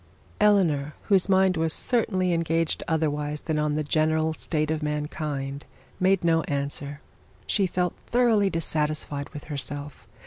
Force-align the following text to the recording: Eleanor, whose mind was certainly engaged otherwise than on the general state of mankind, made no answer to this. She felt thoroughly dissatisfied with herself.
Eleanor, 0.39 0.95
whose 1.09 1.29
mind 1.29 1.57
was 1.57 1.71
certainly 1.73 2.33
engaged 2.33 2.81
otherwise 2.87 3.41
than 3.41 3.59
on 3.59 3.75
the 3.75 3.83
general 3.83 4.33
state 4.33 4.71
of 4.71 4.81
mankind, 4.81 5.63
made 5.99 6.23
no 6.23 6.41
answer 6.45 6.85
to 6.85 6.89
this. 6.89 7.45
She 7.53 7.67
felt 7.67 7.93
thoroughly 8.07 8.49
dissatisfied 8.49 9.29
with 9.29 9.43
herself. 9.43 10.07